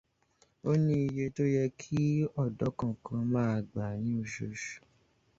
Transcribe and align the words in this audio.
Ó 0.69 0.71
ní 0.85 0.95
iye 1.07 1.25
tó 1.35 1.43
yẹ́ 1.55 1.73
kí 1.79 1.99
ọ̀dọ́ 2.43 2.75
kankan 2.77 3.21
má 3.33 3.41
a 3.55 3.59
gbà 3.71 3.85
ní 4.03 4.11
oṣoṣù. 4.21 4.75